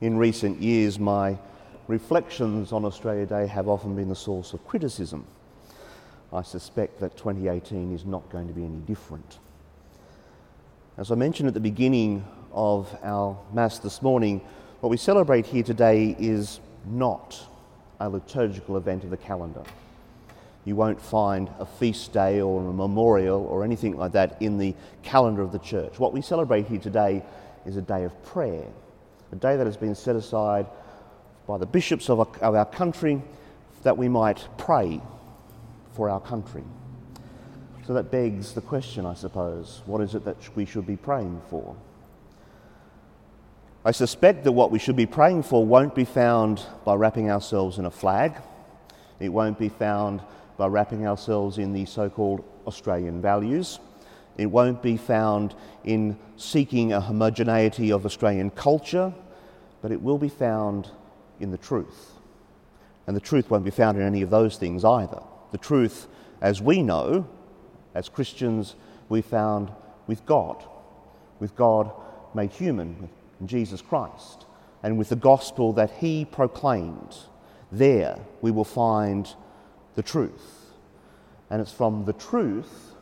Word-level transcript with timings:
In 0.00 0.16
recent 0.16 0.62
years, 0.62 0.98
my 0.98 1.36
reflections 1.86 2.72
on 2.72 2.86
Australia 2.86 3.26
Day 3.26 3.46
have 3.46 3.68
often 3.68 3.94
been 3.94 4.08
the 4.08 4.14
source 4.14 4.54
of 4.54 4.66
criticism. 4.66 5.26
I 6.32 6.40
suspect 6.40 7.00
that 7.00 7.18
2018 7.18 7.94
is 7.94 8.06
not 8.06 8.30
going 8.30 8.48
to 8.48 8.54
be 8.54 8.64
any 8.64 8.78
different. 8.78 9.38
As 10.96 11.10
I 11.10 11.16
mentioned 11.16 11.48
at 11.48 11.54
the 11.54 11.60
beginning 11.60 12.24
of 12.50 12.96
our 13.02 13.38
Mass 13.52 13.78
this 13.78 14.00
morning, 14.00 14.40
what 14.80 14.88
we 14.88 14.96
celebrate 14.96 15.44
here 15.44 15.62
today 15.62 16.16
is 16.18 16.60
not 16.86 17.38
a 18.00 18.08
liturgical 18.08 18.78
event 18.78 19.04
of 19.04 19.10
the 19.10 19.18
calendar. 19.18 19.64
You 20.64 20.76
won't 20.76 21.00
find 21.00 21.50
a 21.58 21.66
feast 21.66 22.14
day 22.14 22.40
or 22.40 22.60
a 22.60 22.72
memorial 22.72 23.44
or 23.44 23.64
anything 23.64 23.98
like 23.98 24.12
that 24.12 24.40
in 24.40 24.56
the 24.56 24.74
calendar 25.02 25.42
of 25.42 25.52
the 25.52 25.58
church. 25.58 25.98
What 25.98 26.14
we 26.14 26.22
celebrate 26.22 26.68
here 26.68 26.80
today 26.80 27.22
is 27.66 27.76
a 27.76 27.82
day 27.82 28.04
of 28.04 28.22
prayer, 28.22 28.64
a 29.32 29.36
day 29.36 29.56
that 29.56 29.66
has 29.66 29.76
been 29.76 29.94
set 29.94 30.16
aside 30.16 30.66
by 31.46 31.58
the 31.58 31.66
bishops 31.66 32.08
of 32.08 32.20
our, 32.20 32.28
of 32.40 32.54
our 32.54 32.66
country 32.66 33.22
that 33.82 33.96
we 33.96 34.08
might 34.08 34.46
pray 34.58 35.00
for 35.92 36.10
our 36.10 36.20
country. 36.20 36.64
So 37.86 37.94
that 37.94 38.10
begs 38.10 38.52
the 38.52 38.60
question, 38.60 39.06
I 39.06 39.14
suppose 39.14 39.82
what 39.86 40.00
is 40.00 40.14
it 40.14 40.24
that 40.24 40.36
we 40.56 40.64
should 40.64 40.86
be 40.86 40.96
praying 40.96 41.40
for? 41.48 41.74
I 43.84 43.92
suspect 43.92 44.44
that 44.44 44.52
what 44.52 44.70
we 44.70 44.78
should 44.78 44.96
be 44.96 45.06
praying 45.06 45.44
for 45.44 45.64
won't 45.64 45.94
be 45.94 46.04
found 46.04 46.62
by 46.84 46.94
wrapping 46.94 47.30
ourselves 47.30 47.78
in 47.78 47.86
a 47.86 47.90
flag. 47.90 48.36
It 49.18 49.30
won't 49.30 49.58
be 49.58 49.70
found 49.70 50.20
by 50.58 50.66
wrapping 50.66 51.06
ourselves 51.06 51.56
in 51.56 51.72
the 51.72 51.86
so 51.86 52.10
called 52.10 52.44
Australian 52.66 53.22
values. 53.22 53.78
It 54.36 54.46
won't 54.46 54.82
be 54.82 54.98
found 54.98 55.54
in 55.84 56.18
seeking 56.36 56.92
a 56.92 57.00
homogeneity 57.00 57.90
of 57.90 58.04
Australian 58.04 58.50
culture, 58.50 59.12
but 59.82 59.92
it 59.92 60.02
will 60.02 60.18
be 60.18 60.28
found 60.28 60.90
in 61.38 61.50
the 61.50 61.58
truth. 61.58 62.12
And 63.06 63.16
the 63.16 63.20
truth 63.20 63.50
won't 63.50 63.64
be 63.64 63.70
found 63.70 63.98
in 63.98 64.04
any 64.04 64.22
of 64.22 64.30
those 64.30 64.56
things 64.56 64.84
either. 64.84 65.22
The 65.52 65.58
truth, 65.58 66.06
as 66.40 66.60
we 66.60 66.82
know, 66.82 67.26
as 67.94 68.08
Christians, 68.08 68.76
we 69.08 69.22
found 69.22 69.70
with 70.06 70.24
God, 70.26 70.64
with 71.40 71.56
God 71.56 71.90
made 72.34 72.52
human, 72.52 73.08
in 73.40 73.46
Jesus 73.46 73.82
Christ, 73.82 74.44
and 74.82 74.96
with 74.96 75.08
the 75.08 75.16
gospel 75.16 75.72
that 75.72 75.90
He 75.90 76.24
proclaimed. 76.24 77.16
There 77.72 78.18
we 78.40 78.50
will 78.50 78.64
find 78.64 79.28
the 79.94 80.02
truth. 80.02 80.72
And 81.48 81.60
it's 81.60 81.72
from 81.72 82.04
the 82.04 82.12
truth 82.12 82.94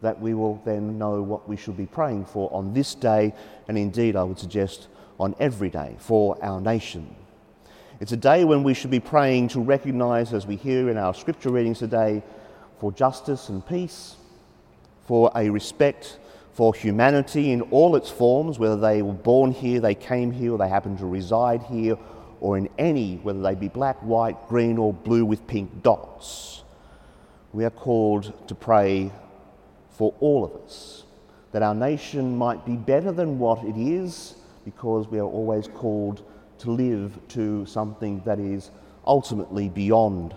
that 0.00 0.20
we 0.20 0.34
will 0.34 0.60
then 0.64 0.98
know 0.98 1.22
what 1.22 1.48
we 1.48 1.56
should 1.56 1.76
be 1.76 1.86
praying 1.86 2.24
for 2.24 2.52
on 2.52 2.72
this 2.72 2.94
day, 2.94 3.34
and 3.66 3.76
indeed, 3.76 4.16
I 4.16 4.22
would 4.22 4.38
suggest, 4.38 4.88
on 5.18 5.34
every 5.40 5.70
day 5.70 5.96
for 5.98 6.42
our 6.42 6.60
nation. 6.60 7.14
It's 8.00 8.12
a 8.12 8.16
day 8.16 8.44
when 8.44 8.62
we 8.62 8.74
should 8.74 8.90
be 8.90 9.00
praying 9.00 9.48
to 9.48 9.60
recognize, 9.60 10.32
as 10.32 10.46
we 10.46 10.56
hear 10.56 10.88
in 10.88 10.96
our 10.96 11.12
scripture 11.14 11.50
readings 11.50 11.80
today, 11.80 12.22
for 12.78 12.92
justice 12.92 13.48
and 13.48 13.66
peace, 13.66 14.16
for 15.06 15.32
a 15.34 15.50
respect 15.50 16.18
for 16.52 16.74
humanity 16.74 17.50
in 17.52 17.62
all 17.62 17.96
its 17.96 18.10
forms, 18.10 18.58
whether 18.58 18.76
they 18.76 19.02
were 19.02 19.12
born 19.12 19.50
here, 19.52 19.80
they 19.80 19.94
came 19.94 20.30
here, 20.30 20.52
or 20.52 20.58
they 20.58 20.68
happen 20.68 20.96
to 20.98 21.06
reside 21.06 21.62
here, 21.64 21.96
or 22.40 22.56
in 22.56 22.68
any, 22.78 23.16
whether 23.16 23.40
they 23.40 23.54
be 23.54 23.68
black, 23.68 23.96
white, 23.98 24.48
green, 24.48 24.78
or 24.78 24.92
blue 24.92 25.24
with 25.24 25.46
pink 25.46 25.82
dots. 25.82 26.62
We 27.52 27.64
are 27.64 27.70
called 27.70 28.32
to 28.48 28.54
pray 28.54 29.10
for 29.90 30.14
all 30.20 30.44
of 30.44 30.54
us, 30.64 31.04
that 31.50 31.62
our 31.62 31.74
nation 31.74 32.36
might 32.36 32.64
be 32.64 32.76
better 32.76 33.10
than 33.10 33.38
what 33.38 33.64
it 33.64 33.76
is, 33.76 34.36
because 34.64 35.08
we 35.08 35.18
are 35.18 35.26
always 35.26 35.68
called 35.68 36.22
to 36.58 36.70
live 36.70 37.18
to 37.28 37.64
something 37.66 38.20
that 38.24 38.38
is 38.38 38.70
ultimately 39.06 39.68
beyond 39.68 40.34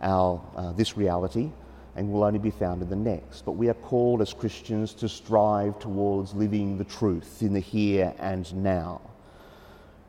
our, 0.00 0.40
uh, 0.56 0.72
this 0.72 0.96
reality 0.96 1.50
and 1.96 2.12
will 2.12 2.24
only 2.24 2.38
be 2.38 2.50
found 2.50 2.82
in 2.82 2.90
the 2.90 2.96
next. 2.96 3.44
But 3.44 3.52
we 3.52 3.68
are 3.68 3.74
called 3.74 4.20
as 4.20 4.32
Christians 4.32 4.92
to 4.94 5.08
strive 5.08 5.78
towards 5.78 6.34
living 6.34 6.78
the 6.78 6.84
truth 6.84 7.40
in 7.40 7.54
the 7.54 7.60
here 7.60 8.14
and 8.18 8.54
now. 8.54 9.00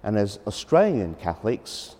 And 0.03 0.17
as 0.17 0.39
Australian 0.45 1.15
Catholics, 1.15 1.95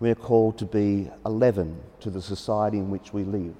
we 0.00 0.10
are 0.10 0.16
called 0.16 0.58
to 0.58 0.66
be 0.66 1.10
a 1.24 1.30
leaven 1.30 1.80
to 2.00 2.10
the 2.10 2.20
society 2.20 2.78
in 2.78 2.90
which 2.90 3.12
we 3.12 3.24
live, 3.24 3.54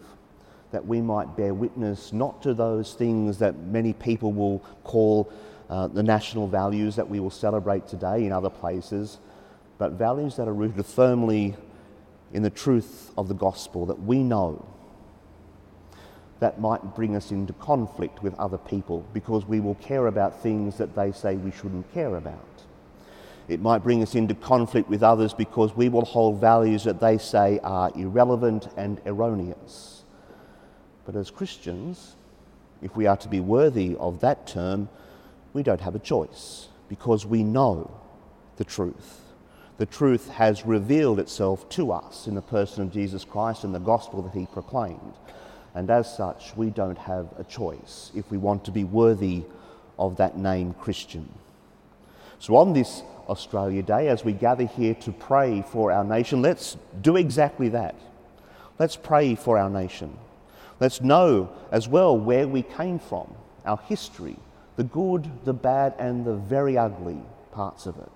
that 0.72 0.87
we 0.87 1.00
might 1.00 1.37
bear 1.37 1.55
witness 1.55 2.12
not 2.12 2.43
to 2.43 2.53
those 2.53 2.94
things 2.94 3.38
that 3.38 3.59
many 3.59 3.93
people 3.93 4.33
will 4.33 4.59
call 4.84 5.33
uh, 5.71 5.87
the 5.89 6.03
national 6.03 6.49
values 6.49 6.97
that 6.97 7.09
we 7.09 7.21
will 7.21 7.31
celebrate 7.31 7.87
today 7.87 8.27
in 8.27 8.33
other 8.33 8.50
places, 8.50 9.19
but 9.78 9.93
values 9.93 10.37
that 10.37 10.49
are 10.49 10.55
rooted 10.55 10.87
firmly 10.87 11.56
in 12.33 12.43
the 12.43 12.50
truth 12.50 13.11
of 13.17 13.28
the 13.28 13.34
gospel 13.34 13.87
that 13.87 14.03
we 14.03 14.23
know 14.23 14.65
that 16.41 16.61
might 16.61 16.83
bring 16.97 17.15
us 17.15 17.31
into 17.31 17.53
conflict 17.53 18.21
with 18.21 18.34
other 18.34 18.59
people 18.59 19.06
because 19.12 19.47
we 19.47 19.61
will 19.61 19.77
care 19.77 20.09
about 20.09 20.43
things 20.43 20.77
that 20.77 20.95
they 20.97 21.12
say 21.12 21.37
we 21.37 21.53
shouldn't 21.53 21.93
care 21.94 22.17
about. 22.17 22.49
It 23.47 23.61
might 23.61 23.84
bring 23.84 24.03
us 24.03 24.17
into 24.17 24.34
conflict 24.34 24.89
with 24.89 25.05
others 25.05 25.34
because 25.34 25.77
we 25.77 25.89
will 25.89 26.05
hold 26.05 26.41
values 26.41 26.83
that 26.84 27.00
they 27.00 27.19
say 27.19 27.61
are 27.62 27.93
irrelevant 27.94 28.69
and 28.77 29.00
erroneous. 29.06 30.03
But 31.05 31.17
as 31.17 31.31
Christians, 31.31 32.17
if 32.83 32.97
we 32.97 33.06
are 33.06 33.17
to 33.19 33.29
be 33.29 33.41
worthy 33.41 33.97
of 34.00 34.21
that 34.21 34.47
term, 34.47 34.89
we 35.53 35.63
don't 35.63 35.81
have 35.81 35.95
a 35.95 36.01
choice 36.01 36.69
because 36.89 37.27
we 37.27 37.43
know 37.43 37.91
the 38.57 38.65
truth. 38.65 39.21
The 39.79 39.87
truth 39.87 40.29
has 40.29 40.67
revealed 40.67 41.19
itself 41.19 41.69
to 41.71 41.93
us 41.93 42.27
in 42.27 42.35
the 42.35 42.43
person 42.43 42.83
of 42.83 42.93
Jesus 42.93 43.25
Christ 43.25 43.65
and 43.65 43.75
the 43.75 43.81
gospel 43.81 44.23
that 44.23 44.39
he 44.39 44.47
proclaimed. 44.47 45.15
And 45.75 45.91
as 45.91 46.15
such, 46.15 46.57
we 46.57 46.71
don't 46.71 46.99
have 46.99 47.29
a 47.39 47.45
choice 47.45 48.12
if 48.15 48.31
we 48.31 48.39
want 48.39 48.65
to 48.67 48.71
be 48.71 48.85
worthy 48.85 49.45
of 49.99 50.17
that 50.19 50.37
name 50.37 50.75
Christian. 50.75 51.29
So, 52.39 52.57
on 52.57 52.73
this 52.73 53.03
Australia 53.29 53.83
Day, 53.83 54.09
as 54.09 54.25
we 54.25 54.33
gather 54.33 54.67
here 54.67 54.95
to 54.97 55.12
pray 55.12 55.62
for 55.62 55.93
our 55.93 56.05
nation, 56.05 56.43
let's 56.43 56.77
do 57.01 57.17
exactly 57.17 57.69
that. 57.71 57.95
Let's 58.79 58.97
pray 58.97 59.35
for 59.35 59.57
our 59.57 59.71
nation. 59.71 60.17
Let's 60.81 61.01
know 61.01 61.51
as 61.71 61.89
well 61.89 62.19
where 62.19 62.49
we 62.49 62.62
came 62.62 62.99
from, 62.99 63.33
our 63.65 63.79
history, 63.87 64.37
the 64.77 64.84
good, 64.84 65.31
the 65.44 65.53
bad, 65.53 65.94
and 65.99 66.25
the 66.25 66.34
very 66.34 66.78
ugly 66.78 67.21
parts 67.53 67.87
of 67.87 67.97
it. 67.99 68.12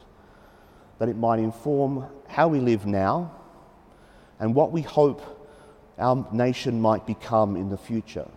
That 0.99 1.09
it 1.09 1.17
might 1.17 1.39
inform 1.39 2.07
how 2.29 2.49
we 2.49 2.61
live 2.61 2.87
now 2.87 3.33
and 4.41 4.55
what 4.55 4.73
we 4.73 4.83
hope 4.83 5.23
our 5.99 6.27
nation 6.33 6.81
might 6.81 7.07
become 7.07 7.57
in 7.57 7.69
the 7.69 7.77
future. 7.77 8.29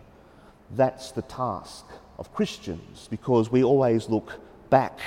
That's 0.74 1.10
the 1.12 1.22
task 1.22 1.84
of 2.18 2.32
Christians 2.32 3.08
because 3.10 3.50
we 3.50 3.64
always 3.64 4.08
look 4.08 4.40
back 4.70 5.00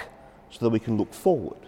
so 0.49 0.59
that 0.65 0.69
we 0.69 0.79
can 0.79 0.97
look 0.97 1.13
forward. 1.13 1.59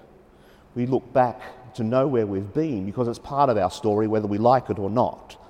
We 0.75 0.85
look 0.85 1.11
back 1.13 1.41
to 1.75 1.84
know 1.84 2.07
where 2.07 2.28
we've 2.28 2.53
been 2.53 2.85
because 2.85 3.07
it's 3.07 3.19
part 3.19 3.50
of 3.50 3.57
our 3.57 3.72
story, 3.72 4.07
whether 4.07 4.28
we 4.28 4.38
like 4.38 4.69
it 4.69 4.79
or 4.79 4.89
not. 4.89 5.41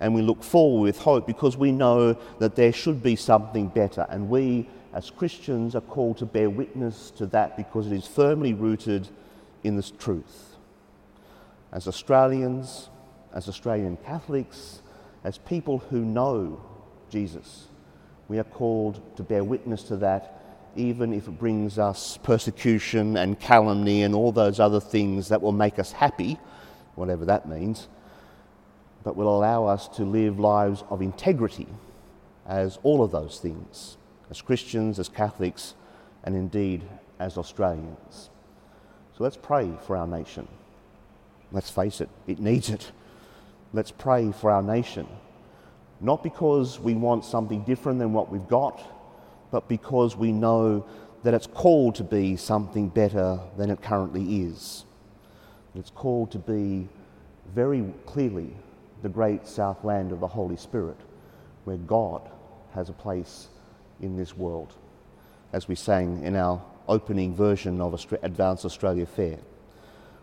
And 0.00 0.14
we 0.14 0.22
look 0.22 0.42
forward 0.42 0.82
with 0.82 0.98
hope 0.98 1.26
because 1.26 1.56
we 1.56 1.72
know 1.72 2.14
that 2.38 2.56
there 2.56 2.72
should 2.72 3.02
be 3.02 3.16
something 3.16 3.68
better. 3.68 4.06
And 4.08 4.28
we, 4.28 4.68
as 4.92 5.10
Christians, 5.10 5.74
are 5.74 5.80
called 5.80 6.18
to 6.18 6.26
bear 6.26 6.48
witness 6.48 7.10
to 7.12 7.26
that 7.26 7.56
because 7.56 7.86
it 7.86 7.92
is 7.92 8.06
firmly 8.06 8.54
rooted 8.54 9.08
in 9.62 9.76
this 9.76 9.90
truth. 9.90 10.56
As 11.72 11.86
Australians, 11.86 12.88
as 13.34 13.48
Australian 13.48 13.96
Catholics, 13.98 14.80
as 15.24 15.38
people 15.38 15.78
who 15.78 16.04
know 16.04 16.60
Jesus, 17.10 17.66
we 18.28 18.38
are 18.38 18.44
called 18.44 19.00
to 19.16 19.22
bear 19.22 19.44
witness 19.44 19.82
to 19.84 19.96
that, 19.96 20.34
even 20.76 21.12
if 21.12 21.28
it 21.28 21.38
brings 21.38 21.78
us 21.78 22.18
persecution 22.22 23.16
and 23.16 23.38
calumny 23.40 24.02
and 24.02 24.14
all 24.14 24.32
those 24.32 24.60
other 24.60 24.80
things 24.80 25.28
that 25.28 25.42
will 25.42 25.52
make 25.52 25.78
us 25.78 25.92
happy, 25.92 26.38
whatever 26.94 27.24
that 27.24 27.48
means, 27.48 27.88
but 29.02 29.16
will 29.16 29.34
allow 29.34 29.66
us 29.66 29.88
to 29.88 30.04
live 30.04 30.38
lives 30.38 30.84
of 30.90 31.00
integrity 31.00 31.66
as 32.46 32.78
all 32.82 33.02
of 33.02 33.10
those 33.10 33.38
things, 33.38 33.96
as 34.30 34.40
Christians, 34.42 34.98
as 34.98 35.08
Catholics, 35.08 35.74
and 36.24 36.34
indeed 36.34 36.82
as 37.18 37.38
Australians. 37.38 38.30
So 39.16 39.24
let's 39.24 39.36
pray 39.36 39.70
for 39.86 39.96
our 39.96 40.06
nation. 40.06 40.46
Let's 41.50 41.70
face 41.70 42.00
it, 42.00 42.08
it 42.26 42.38
needs 42.38 42.70
it. 42.70 42.92
Let's 43.72 43.90
pray 43.90 44.32
for 44.32 44.50
our 44.50 44.62
nation. 44.62 45.06
Not 46.00 46.22
because 46.22 46.78
we 46.78 46.94
want 46.94 47.24
something 47.24 47.62
different 47.64 47.98
than 47.98 48.12
what 48.12 48.30
we've 48.30 48.46
got, 48.48 48.80
but 49.50 49.68
because 49.68 50.16
we 50.16 50.30
know 50.30 50.86
that 51.22 51.34
it's 51.34 51.46
called 51.46 51.96
to 51.96 52.04
be 52.04 52.36
something 52.36 52.88
better 52.88 53.40
than 53.56 53.70
it 53.70 53.82
currently 53.82 54.42
is. 54.42 54.84
It's 55.74 55.90
called 55.90 56.30
to 56.32 56.38
be 56.38 56.88
very 57.54 57.84
clearly 58.06 58.54
the 59.02 59.08
great 59.08 59.46
south 59.46 59.84
land 59.84 60.12
of 60.12 60.20
the 60.20 60.26
Holy 60.26 60.56
Spirit, 60.56 60.96
where 61.64 61.76
God 61.76 62.22
has 62.74 62.88
a 62.88 62.92
place 62.92 63.48
in 64.00 64.16
this 64.16 64.36
world, 64.36 64.74
as 65.52 65.68
we 65.68 65.74
sang 65.74 66.22
in 66.24 66.36
our 66.36 66.62
opening 66.88 67.34
version 67.34 67.80
of 67.80 67.94
Advanced 68.22 68.64
Australia 68.64 69.06
Fair. 69.06 69.38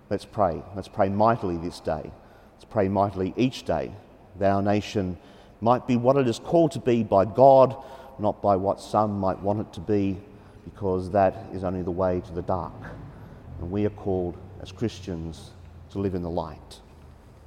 Let's 0.10 0.26
pray. 0.26 0.62
Let's 0.76 0.88
pray 0.88 1.10
mightily 1.10 1.58
this 1.58 1.80
day. 1.80 2.12
Let's 2.54 2.66
pray 2.66 2.88
mightily 2.88 3.34
each 3.38 3.64
day 3.64 3.92
that 4.40 4.52
our 4.52 4.62
nation 4.62 5.18
might 5.62 5.88
be 5.88 5.98
what 5.98 6.18
it 6.18 6.28
is 6.28 6.40
called 6.40 6.72
to 6.74 6.80
be 6.80 7.04
by 7.04 7.26
God, 7.26 7.76
not 8.20 8.42
by 8.42 8.56
what 8.56 8.82
some 8.82 9.20
might 9.20 9.40
want 9.40 9.62
it 9.62 9.74
to 9.74 9.80
be, 9.80 10.18
because 10.64 11.12
that 11.12 11.46
is 11.54 11.64
only 11.64 11.82
the 11.82 11.92
way 11.92 12.22
to 12.22 12.32
the 12.34 12.42
dark. 12.42 12.74
And 13.60 13.72
we 13.72 13.86
are 13.86 13.92
called 13.92 14.38
as 14.62 14.72
Christians 14.72 15.52
to 15.92 16.00
live 16.00 16.16
in 16.16 16.22
the 16.22 16.30
light. 16.30 16.82